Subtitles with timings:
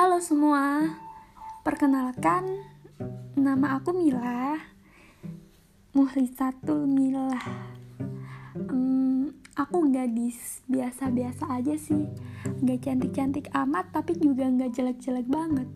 [0.00, 0.96] Halo semua,
[1.60, 2.64] perkenalkan
[3.36, 4.56] nama aku Mila.
[5.92, 7.36] Muhlisatul Mila
[8.56, 9.28] hmm,
[9.60, 12.08] Aku gadis biasa-biasa aja sih.
[12.64, 15.68] Gak cantik-cantik amat tapi juga gak jelek-jelek banget.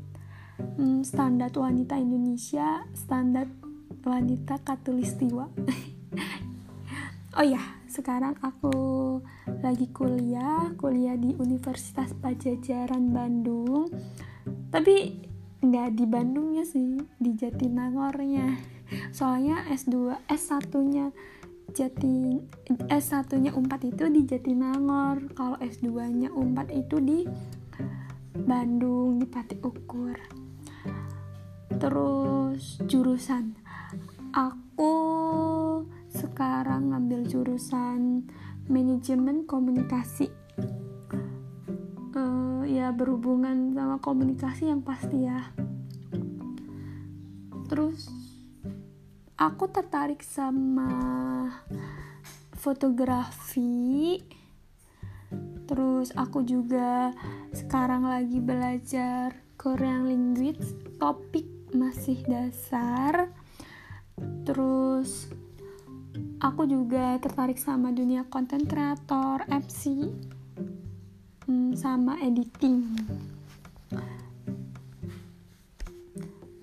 [0.56, 3.44] Hmm, Standar wanita Indonesia, standar
[4.08, 5.52] wanita katulistiwa.
[7.34, 7.58] Oh ya,
[7.90, 9.18] sekarang aku
[9.58, 13.90] lagi kuliah, kuliah di Universitas Pajajaran Bandung.
[14.74, 15.22] Tapi
[15.62, 18.58] nggak di Bandungnya sih, di Jatinangornya.
[19.14, 21.14] Soalnya S2, S1-nya
[21.70, 22.42] Jati
[22.90, 25.30] S1-nya Unpad itu di Jatinangor.
[25.38, 27.22] Kalau S2-nya Unpad itu di
[28.34, 30.18] Bandung, di Pati Ukur.
[31.74, 33.54] Terus jurusan
[34.34, 34.94] aku
[36.10, 38.26] sekarang ngambil jurusan
[38.66, 40.30] manajemen komunikasi
[42.74, 45.54] ya berhubungan sama komunikasi yang pasti ya.
[47.70, 48.10] Terus
[49.38, 50.90] aku tertarik sama
[52.58, 54.18] fotografi.
[55.70, 57.14] Terus aku juga
[57.54, 63.30] sekarang lagi belajar Korean language topik masih dasar.
[64.42, 65.30] Terus
[66.42, 70.10] aku juga tertarik sama dunia konten kreator, MC,
[71.46, 72.84] hmm, sama editing.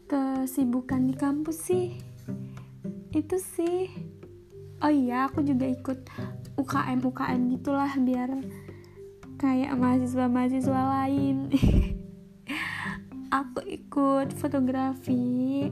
[0.06, 1.96] Kesibukan di kampus sih,
[3.16, 3.88] itu sih.
[4.82, 6.04] Oh iya, aku juga ikut
[6.58, 8.30] UKM UKM gitulah biar
[9.40, 11.48] kayak mahasiswa-mahasiswa lain.
[13.42, 15.70] aku ikut fotografi,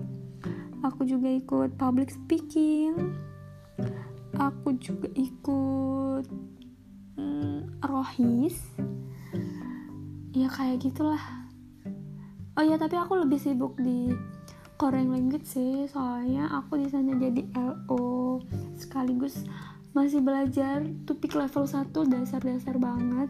[0.86, 2.96] aku juga ikut public speaking
[4.40, 6.26] aku juga ikut
[7.20, 8.58] hmm, rohis
[10.40, 11.20] ya kayak gitulah.
[12.56, 14.16] Oh ya tapi aku lebih sibuk di
[14.80, 15.84] Korean language sih.
[15.92, 18.40] Soalnya aku di sana jadi LO
[18.80, 19.44] sekaligus
[19.92, 23.28] masih belajar topik level 1 dasar-dasar banget.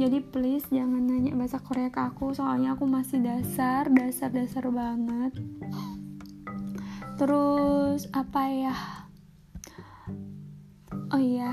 [0.00, 5.36] Jadi please jangan nanya bahasa Korea ke aku soalnya aku masih dasar dasar-dasar banget.
[7.20, 8.76] Terus apa ya?
[11.12, 11.52] Oh iya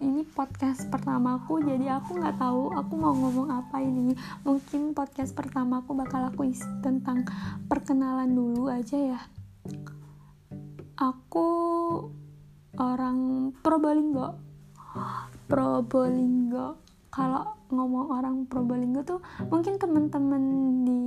[0.00, 4.12] ini podcast pertamaku jadi aku nggak tahu aku mau ngomong apa ini.
[4.44, 7.24] Mungkin podcast pertamaku bakal aku isi tentang
[7.68, 9.20] perkenalan dulu aja ya.
[11.00, 11.48] Aku
[12.76, 14.36] orang Probolinggo.
[15.48, 16.80] Probolinggo.
[17.08, 20.42] Kalau ngomong orang Probolinggo tuh mungkin temen-temen
[20.84, 21.00] di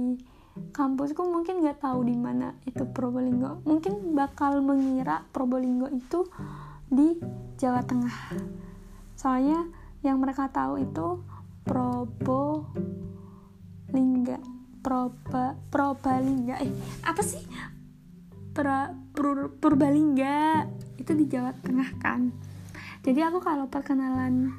[0.73, 3.61] kampusku mungkin nggak tahu di mana itu Probolinggo.
[3.65, 6.25] Mungkin bakal mengira Probolinggo itu
[6.89, 7.17] di
[7.61, 8.17] Jawa Tengah
[9.19, 9.67] soalnya
[9.99, 11.19] yang mereka tahu itu
[11.67, 14.39] Probolingga
[14.79, 16.71] Proba Probalingga eh
[17.03, 17.43] apa sih?
[18.55, 20.63] Pra, Pur, Purbalingga
[20.95, 22.31] itu di Jawa Tengah kan?
[23.03, 24.55] Jadi aku kalau perkenalan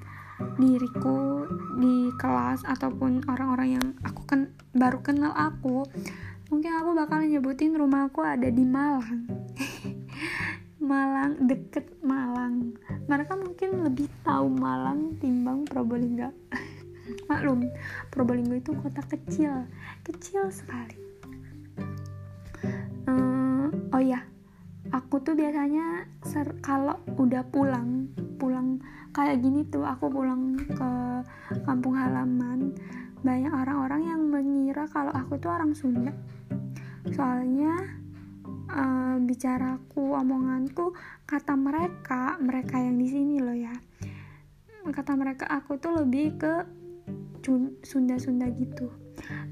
[0.56, 1.44] diriku
[1.80, 5.84] di kelas ataupun orang-orang yang aku kan baru kenal aku
[6.48, 9.39] mungkin aku bakal nyebutin rumahku ada di Malang
[10.90, 12.74] Malang deket Malang.
[13.06, 16.34] Mereka mungkin lebih tahu Malang timbang Probolinggo.
[17.30, 17.70] Maklum
[18.10, 19.70] Probolinggo itu kota kecil
[20.02, 20.98] kecil sekali.
[23.06, 24.26] Uh, oh ya
[24.90, 26.10] aku tuh biasanya
[26.58, 28.10] kalau udah pulang
[28.42, 28.82] pulang
[29.14, 30.90] kayak gini tuh aku pulang ke
[31.62, 32.74] kampung halaman.
[33.22, 36.10] Banyak orang-orang yang mengira kalau aku tuh orang Sunda.
[37.14, 37.99] Soalnya
[38.70, 40.94] uh, bicaraku omonganku
[41.26, 43.74] kata mereka mereka yang di sini loh ya.
[44.90, 46.54] Kata mereka aku tuh lebih ke
[47.84, 48.88] Sunda-Sunda gitu.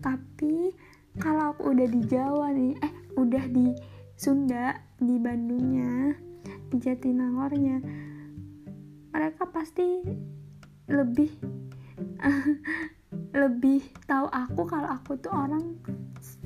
[0.01, 0.73] Tapi
[1.19, 3.75] kalau aku udah di Jawa nih eh udah di
[4.15, 6.15] Sunda di Bandungnya
[6.69, 7.81] di Jatinangornya
[9.09, 10.04] mereka pasti
[10.89, 11.33] lebih
[13.42, 15.77] lebih tahu aku kalau aku tuh orang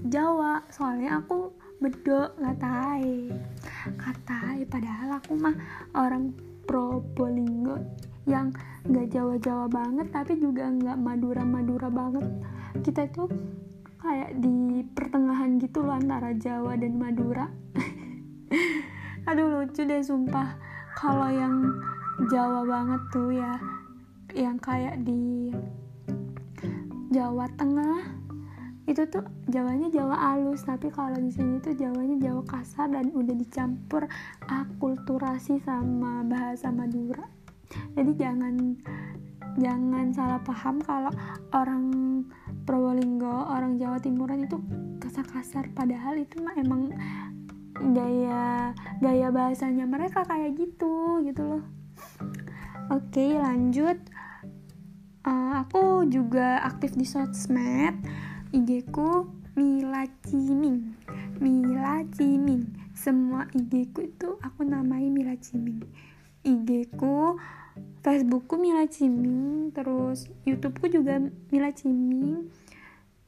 [0.08, 0.64] Jawa.
[0.72, 1.52] Soalnya aku
[1.82, 3.34] bedok ngatai
[3.98, 5.56] katai padahal aku mah
[5.98, 6.30] orang
[6.62, 7.74] Probolinggo
[8.22, 8.54] yang
[8.86, 12.22] nggak Jawa-Jawa banget tapi juga nggak Madura-Madura banget.
[12.86, 13.26] Kita tuh
[13.98, 17.50] kayak di pertengahan gitu loh antara Jawa dan Madura.
[19.28, 20.54] Aduh lucu deh sumpah.
[20.94, 21.66] Kalau yang
[22.30, 23.58] Jawa banget tuh ya
[24.38, 25.50] yang kayak di
[27.10, 28.21] Jawa Tengah
[28.82, 33.34] itu tuh Jawanya Jawa halus tapi kalau di sini tuh Jawanya Jawa kasar dan udah
[33.36, 34.10] dicampur
[34.50, 37.22] akulturasi sama bahasa Madura.
[37.94, 38.54] Jadi jangan
[39.60, 41.12] jangan salah paham kalau
[41.54, 41.84] orang
[42.62, 44.58] Probolinggo orang Jawa Timuran itu
[44.98, 45.70] kasar-kasar.
[45.74, 46.94] Padahal itu mah emang
[47.94, 48.70] gaya
[49.02, 51.64] gaya bahasanya mereka kayak gitu gitu loh.
[52.90, 53.98] Oke lanjut.
[55.22, 57.94] Uh, aku juga aktif di sosmed
[58.52, 60.92] IG ku Mila Ciming.
[61.40, 62.68] Mila Ciming.
[62.92, 65.80] Semua IG ku itu aku namai Mila Ciming.
[66.44, 67.40] IG ku
[68.04, 71.16] Facebookku Mila Ciming terus YouTubeku juga
[71.48, 72.52] Mila Ciming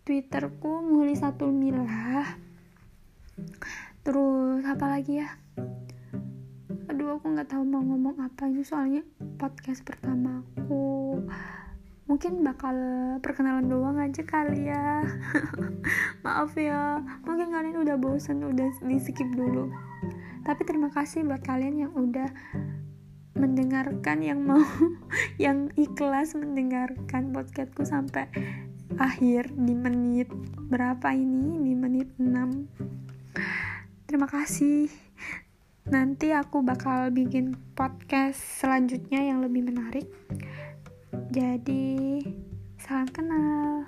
[0.04, 2.20] Twitterku Muli Satu Mila
[4.04, 5.40] terus apa lagi ya?
[6.92, 9.00] Aduh aku nggak tahu mau ngomong apa ini soalnya
[9.40, 11.16] podcast pertama aku
[12.04, 12.76] mungkin bakal
[13.24, 15.04] perkenalan doang aja kali ya.
[16.24, 19.72] Maaf ya mungkin kalian udah bosan udah di skip dulu.
[20.44, 22.28] Tapi terima kasih buat kalian yang udah
[23.34, 24.60] mendengarkan yang mau
[25.44, 28.28] yang ikhlas mendengarkan podcastku sampai
[29.00, 30.28] akhir di menit
[30.68, 31.56] berapa ini?
[31.64, 32.94] Di menit 6
[34.04, 34.92] terima kasih.
[35.84, 40.08] Nanti aku bakal bikin podcast selanjutnya yang lebih menarik
[41.34, 42.22] jadi,
[42.78, 43.82] salam kenal.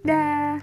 [0.00, 0.56] Dah.